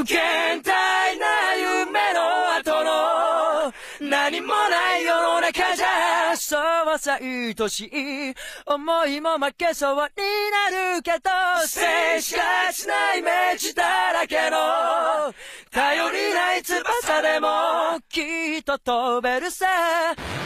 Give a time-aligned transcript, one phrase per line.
[0.00, 8.34] 無限大な夢の後の何もない世の中じゃそうはさ愛しい
[8.64, 11.28] 思いも負けそうになるけど
[11.66, 11.82] 静
[12.16, 15.34] 止がちなイメージだらけの
[15.70, 18.22] 頼りない翼でもき
[18.58, 19.66] っと飛べるさ。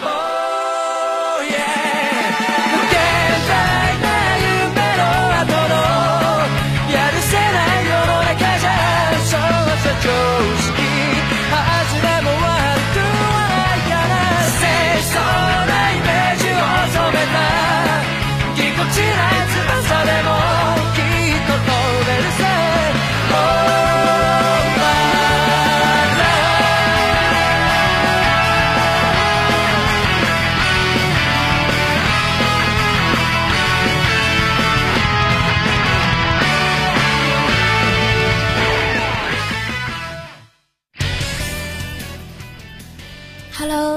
[0.02, 2.93] Oh yeah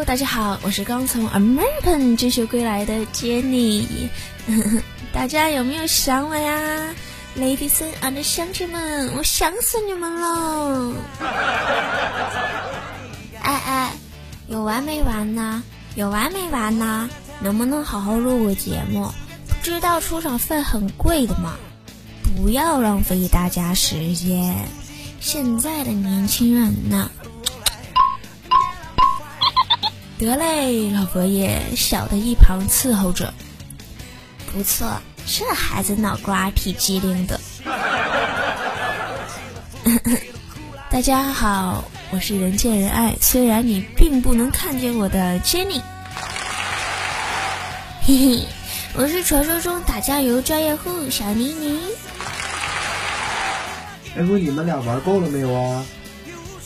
[0.08, 4.08] 大家好，我是刚从 American 追求归来的 Jenny。
[5.12, 6.96] 大家有没有想我呀
[7.38, 9.12] ，Ladies and gentlemen？
[9.18, 10.94] 我想死你们喽！
[13.44, 13.92] 哎哎，
[14.48, 15.62] 有完没完呢？
[15.96, 17.10] 有完没完呢？
[17.42, 19.12] 能不能好好录个节目？
[19.62, 21.56] 知道出场费很贵的吗？
[22.38, 24.56] 不要浪费大家时间。
[25.20, 27.12] 现在的年轻人呢？
[30.26, 33.32] 得嘞，老佛爷，小的一旁伺候着。
[34.52, 37.40] 不错，这孩子脑瓜挺机灵的。
[40.90, 45.84] 大家好，我是人见人爱，虽然你并不能看见我的 Jenny。
[48.02, 48.48] 嘿嘿，
[48.96, 51.80] 我是传说中打酱油专业户小妮妮。
[54.16, 55.86] 哎，问你们俩玩够了没有啊？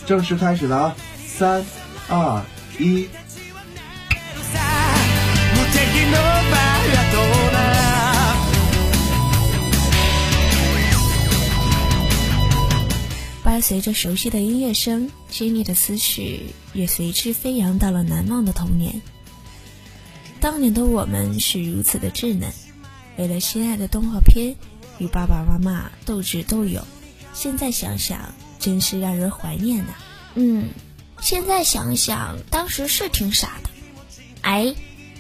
[0.06, 0.96] 正式开始了啊！
[1.28, 1.66] 三、
[2.08, 2.42] 二、
[2.80, 3.10] 一。
[13.62, 19.02] 随着熟悉的音乐声，Jenny 的思绪也随之飞扬到了难忘的童年。
[20.40, 22.52] 当年的我们是如此的稚嫩，
[23.18, 24.56] 为了心爱的动画片
[24.98, 26.84] 与爸爸妈妈斗智斗勇。
[27.34, 29.94] 现在想想，真是让人怀念呐、
[30.36, 30.70] 嗯，
[31.22, 33.70] 现在想想，当时是挺傻的。
[34.42, 34.76] 哎，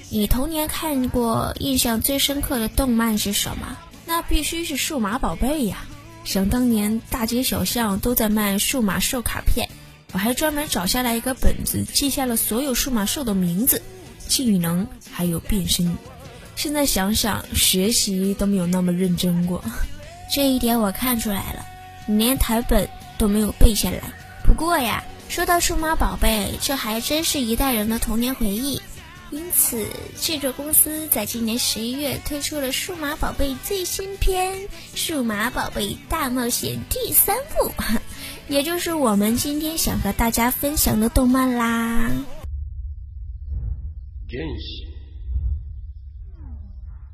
[0.09, 3.77] 你童年看过印象最深刻的动漫是什么？
[4.05, 5.85] 那必须是数码宝贝呀！
[6.23, 9.67] 想当年，大街小巷都在卖数码兽卡片，
[10.13, 13.81] 我还专门找下来一个本子，记下了所有数码兽的名字、
[14.27, 15.95] 技能还有变身。
[16.55, 19.63] 现在想想，学习都没有那么认真过。
[20.33, 21.65] 这一点我看出来了，
[22.05, 24.01] 你连台本都没有背下来。
[24.45, 28.79] 不过呀，说到数码宝贝，这还真是一代人的童年回忆。
[29.32, 29.84] 因此，
[30.16, 34.54] 制作公司在今年十一月推出了《数码宝贝》最新篇《
[34.94, 37.72] 数码宝贝大冒险》第三部，
[38.48, 42.08] 也就是我们今天想和大家分享的动漫啦。
[44.28, 44.86] 原子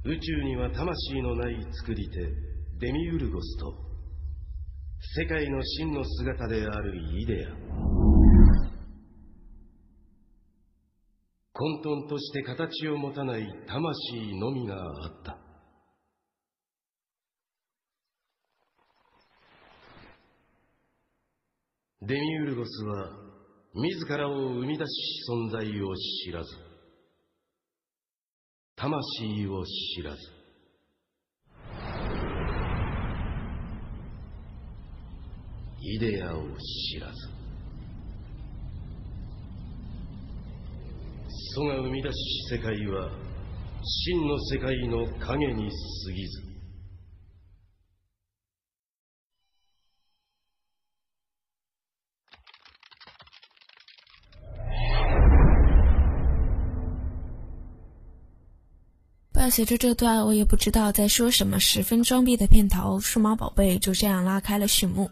[0.04, 2.20] 宇宙には魂のない作り手
[2.78, 3.74] デミウルゴスと
[5.14, 8.05] 世界の真の姿であるイデア
[11.59, 15.37] 混沌として形を持たない魂のみがあった。
[22.03, 23.09] デミウルゴスは
[23.73, 24.89] 自らを生み出し
[25.31, 25.95] 存在を
[26.25, 26.49] 知らず。
[28.75, 30.17] 魂を知らず。
[35.81, 36.43] イデアを
[36.93, 37.36] 知らず。
[41.56, 42.16] 祖が生み出し
[42.50, 43.10] 世界は
[43.84, 46.42] 真の世界の影に過ぎず
[59.32, 65.10] 伴随着这段我也不知道在说什么，十分装逼的片头，数码宝贝就这样拉开了序幕，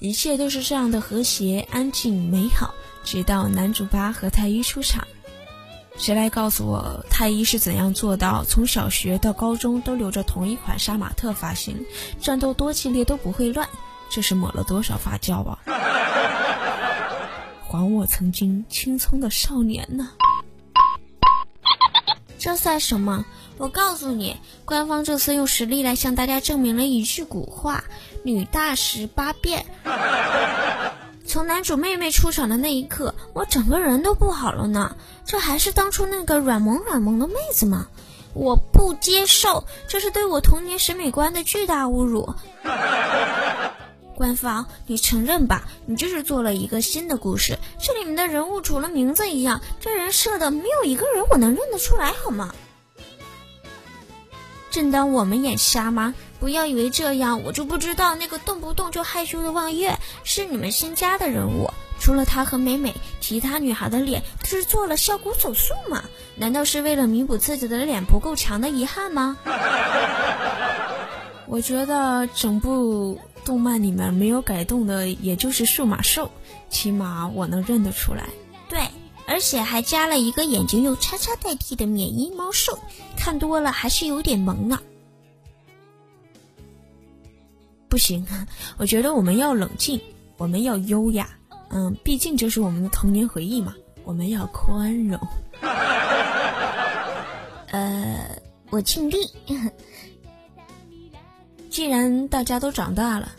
[0.00, 5.08] 一切都是这样的和谐、安静、美好，直到男主八和太一出场。
[5.97, 11.85] 谁来告诉我太一是怎样做到从小学到高中都留着同一款杀马特发型，
[12.19, 13.67] 战斗多激烈都不会乱？
[14.09, 15.57] 这是抹了多少发胶啊！
[17.67, 20.11] 还我曾经青葱的少年呢！
[22.37, 23.25] 这算什么？
[23.57, 27.85] 我告诉你，官方这次用实力来向大家证明了一句古话
[28.23, 29.65] ：“女大十八变。”
[31.27, 34.95] 从男主妹妹出场的那一刻，我整个人都不好了呢。
[35.25, 37.87] 这还是当初那个软萌软萌的妹子吗？
[38.33, 42.33] 我不接受，这是对我童年审美观的巨大侮辱。
[44.15, 45.63] 官方，你承认吧？
[45.85, 52.53] 你就是做了一个新的故事，这里面的人物除了名字一样，这人设的没有一个人我能认得出来，好吗？
[54.69, 56.13] 正当我们眼瞎吗？
[56.39, 61.69] 不要以为这样我就不知道那个动不动就害羞的望月是你们新加的人物。
[61.99, 66.03] 除了他和美美，其他女孩的脸都是做了效骨手术吗？
[66.35, 69.37] 难道是为了弥补自己的脸不够强的遗憾吗？
[71.47, 76.29] 我觉得整部动漫里面没有改动的，也就是数码兽，
[76.69, 78.27] 起码我能认得出来。
[78.69, 78.79] 对。
[79.27, 82.77] 而且还加了一个眼睛用叉叉代替的免疫猫兽，
[83.17, 84.79] 看多了还是有点萌啊！
[87.95, 88.27] 不行，
[88.75, 90.01] 我觉得我们要冷静，
[90.35, 91.29] 我们要优雅，
[91.69, 95.17] 嗯，毕竟这是我们的童年回忆嘛，我们要宽容。
[97.71, 98.37] 呃，
[98.69, 99.15] 我尽力。
[101.69, 103.31] 既然大家都长大了。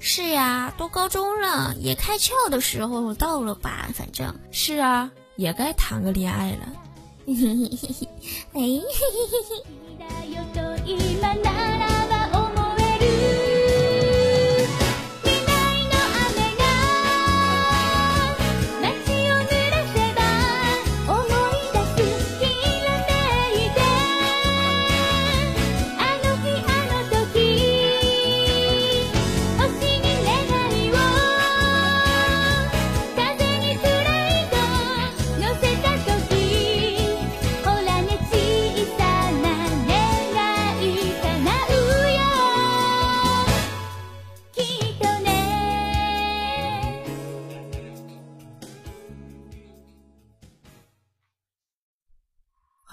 [0.00, 3.90] 是呀，都高中了，也开窍的时候到了吧？
[3.94, 6.72] 反正是啊，也该谈个恋爱了。
[8.54, 8.80] 哎。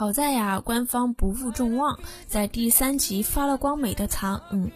[0.09, 4.71] 好在呀，官方不负众望，在第三集发了光美的糖，嗯，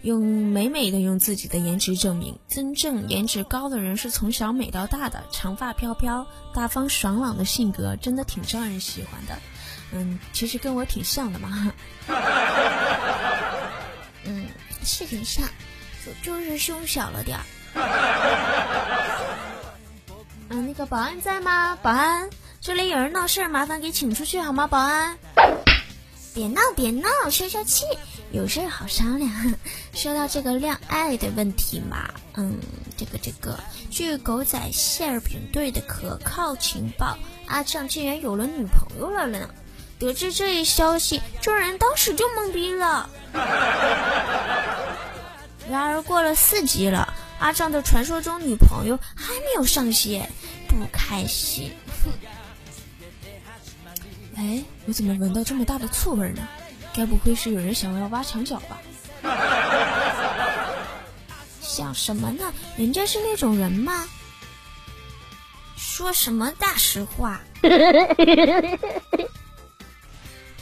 [0.00, 9.38] 用美美的用自己的颜值证明，真正颜值高的人是从小美到大的，长发飘飘，大方爽朗的性格，真的挺招人喜欢的。
[9.92, 11.70] 嗯，其实跟我挺像的嘛。
[14.24, 14.46] 嗯，
[14.84, 15.46] 是挺像，
[16.02, 17.44] 就就是胸小了点儿。
[20.48, 21.76] 嗯，那个保安在吗？
[21.82, 22.30] 保安。
[22.68, 24.66] 这里有人闹事，麻烦给请出去好吗？
[24.66, 25.16] 保安，
[26.34, 27.86] 别闹别闹，消消气，
[28.30, 29.32] 有事好商量。
[29.94, 32.58] 说到这个恋爱的问题嘛，嗯，
[32.94, 33.58] 这个这个，
[33.90, 37.16] 据狗仔馅饼队的可靠情报，
[37.46, 39.48] 阿正竟然有了女朋友了呢。
[39.98, 43.08] 得知这一消息，众人当时就懵逼了。
[45.70, 50.30] 然而过了四集了，阿正的传说中女朋友还没有上线，
[50.68, 51.72] 不开心。
[54.38, 56.46] 哎，我怎么闻到这么大的醋味呢？
[56.94, 58.78] 该不会是有人想要挖墙脚吧？
[61.60, 62.52] 想什么呢？
[62.76, 64.06] 人家是那种人吗？
[65.76, 67.40] 说什么大实话？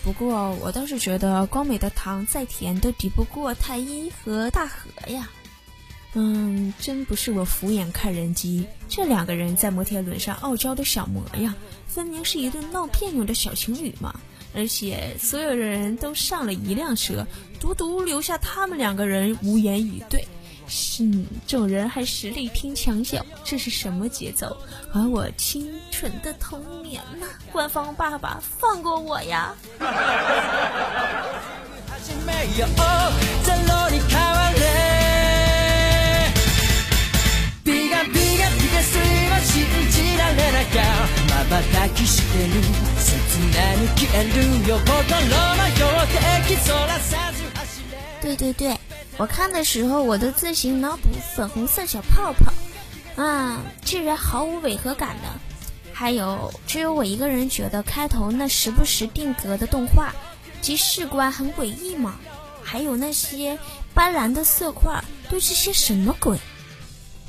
[0.02, 5.28] 不过我倒是觉得光美的糖再甜都抵不过太一和大河呀。
[6.18, 11.52] 嗯，真不是我俯眼看人机，这两个人在摩天轮上傲娇的小模样。
[11.86, 14.18] 分明是一对闹别扭的小情侣嘛！
[14.54, 17.26] 而且所有人都上了一辆车，
[17.60, 20.26] 独独留下他们两个人无言以对。
[21.00, 24.56] 嗯，众人还实力拼墙角，这是什么节奏？
[24.94, 27.26] 而我清纯的童年呢？
[27.52, 29.54] 官方爸爸，放过我呀！
[48.20, 48.76] 对对对，
[49.16, 52.52] 我看的时候我都自行脑补粉红色小泡泡，
[53.22, 55.28] 啊，居然毫无违和感的。
[55.92, 60.14] 还有，只有我一个人觉得开头那时不时定格的动画
[60.60, 62.16] 及视观很诡异吗？
[62.62, 63.58] 还有那些
[63.94, 66.38] 斑斓的色块都是些什么鬼？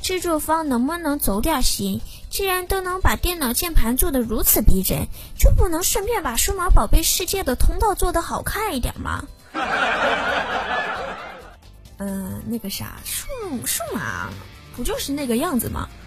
[0.02, 2.00] 制作方能不能走点心？
[2.30, 5.06] 既然都能把电脑键盘做得如此逼真，
[5.36, 9.24] 就不能顺便把数码宝贝世界的通道做得好看一点吗？
[11.98, 13.26] 嗯，那个啥，数
[13.66, 14.30] 数码
[14.76, 15.88] 不就是那个样子吗？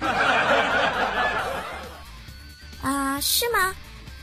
[2.81, 3.75] 啊，是吗？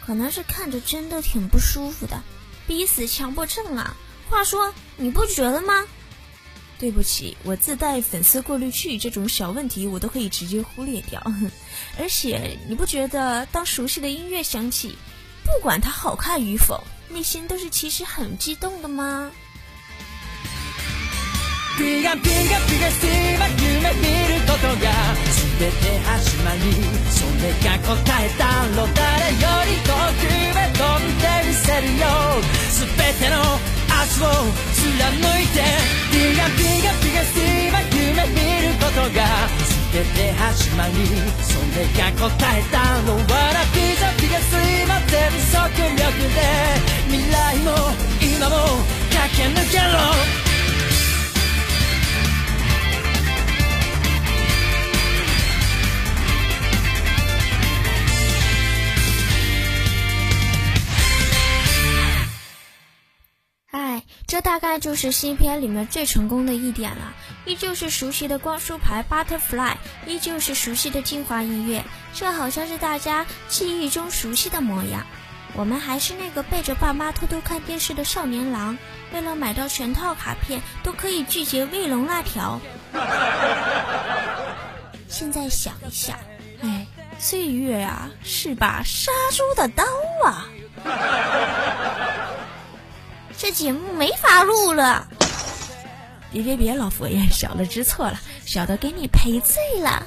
[0.07, 2.23] 可能是看着真的挺不舒服的，
[2.67, 3.95] 逼死强迫症啊！
[4.31, 5.85] 话说，你不觉得吗？
[6.79, 11.21] 对不起，我自带粉丝过滤器，这种小问题我都可以直接忽略掉。
[11.99, 14.97] 而且你不觉得当熟悉的音乐响起，
[15.45, 19.31] 不管它好看与否，内心都是其实很激动的吗？
[34.97, 35.61] 貫いて
[36.11, 39.49] ピガピガピガスティー夢見ることが
[39.93, 40.93] 全て始まり
[41.43, 46.41] それが答えたのわらピザピガスいまーバ全速力で
[47.09, 47.71] 未来も
[48.21, 48.57] 今も
[49.11, 50.48] 駆け抜けろ。
[64.39, 67.13] 这大概就是新片里面最成功的一点了，
[67.45, 69.75] 依旧是熟悉的光束牌 Butterfly，
[70.07, 71.83] 依旧是熟悉的精华音乐，
[72.15, 75.05] 这好像是大家记忆中熟悉的模样。
[75.55, 78.79] 我们还是那个背着爸妈偷偷看电视的少年郎，
[79.13, 82.61] 为了买到全套卡片都可以拒绝卫龙辣条。
[85.09, 86.17] 现在想一想，
[86.63, 86.87] 哎，
[87.19, 89.83] 岁月啊，是把杀猪的刀
[90.25, 90.47] 啊！
[93.39, 95.07] 这节目没法录了。
[96.33, 100.05] 别别别，老佛爷，小的知错了，小的给你赔罪了。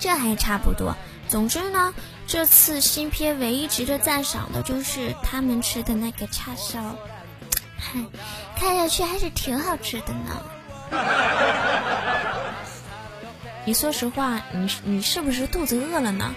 [0.00, 0.96] 这还差不多。
[1.28, 1.94] 总之呢，
[2.26, 6.96] 这次新片唯一值得赞赏的就是他们吃的那个叉烧，
[7.78, 8.00] 嗨，
[8.58, 10.42] 看上去还是挺好吃的呢。
[13.64, 16.34] 你说实话，你你是不是肚子饿了呢？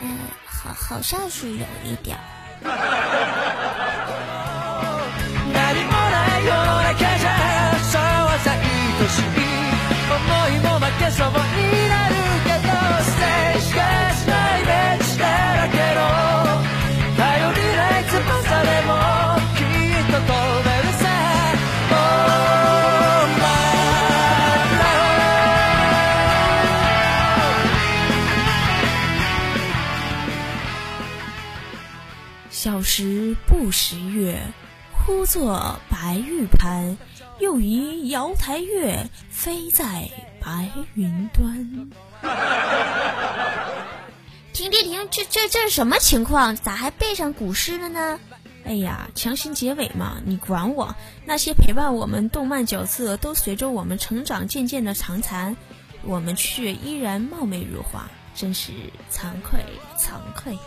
[0.00, 2.18] 嗯，好，好像是有一点
[33.22, 34.42] 时不识月，
[34.90, 36.98] 呼作白玉盘，
[37.38, 40.10] 又疑瑶台月，飞在
[40.40, 41.88] 白云端。
[44.52, 45.08] 停停停！
[45.08, 46.56] 这这这是什么情况？
[46.56, 48.18] 咋还背上古诗了呢？
[48.64, 50.96] 哎呀，强行结尾嘛，你管我！
[51.24, 55.56] 那些陪伴我们动漫角色都随着我们成长渐渐的长残，
[56.02, 58.72] 我们却依然貌美如花，真是
[59.12, 59.60] 惭愧
[59.96, 60.60] 惭愧呀、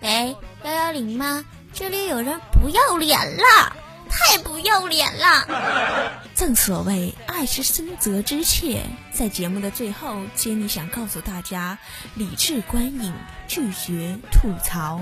[0.00, 0.36] 喂，
[0.68, 1.42] 幺幺零吗？
[1.72, 3.74] 这里有人不要脸了，
[4.10, 6.12] 太不要脸了！
[6.34, 11.78] 正所谓爱之深责之切，在节目的最后，杰尼想告诉大家：
[12.16, 13.14] 理智观影，
[13.46, 15.00] 拒绝吐槽。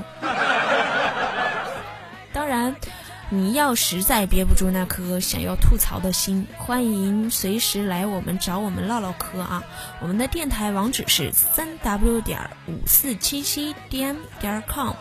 [2.33, 2.77] 当然，
[3.29, 9.65] 你要实在憋不住那颗想要吐槽的心，欢迎随时来我们找我们唠唠嗑啊！
[10.01, 14.95] 我们的电台网址是三 w 点五四七七点点 com。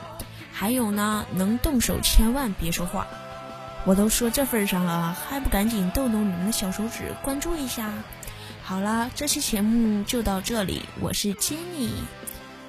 [0.57, 3.05] 还有呢，能动手千万别说话。
[3.83, 7.91] 我都说这份上了，还不赶紧动动你们的小手指关注一下？
[8.63, 11.89] 好了，这期节目就到这里，我是 Jenny，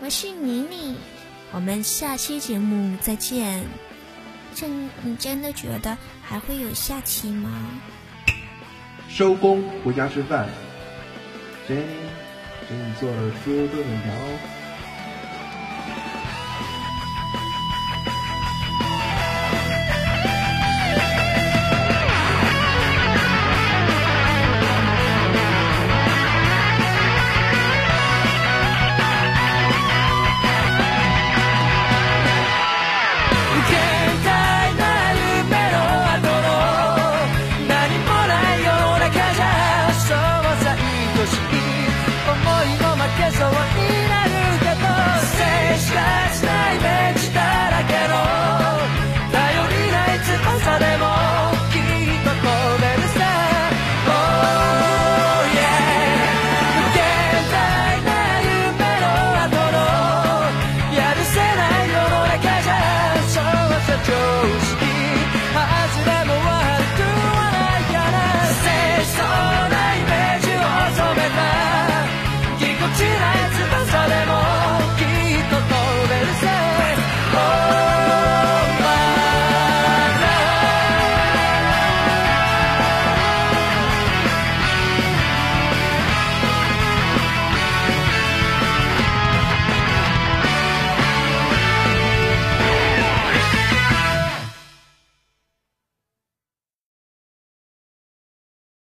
[0.01, 0.97] 我是妮妮，
[1.53, 3.63] 我们下期节目再见。
[4.53, 4.67] 这
[5.03, 7.51] 你真的觉得还会有下期吗？
[9.09, 10.49] 收工，回家吃饭。
[11.69, 11.85] Jenny，
[12.69, 14.66] 给你做了猪炖粉条。
[43.35, 43.96] over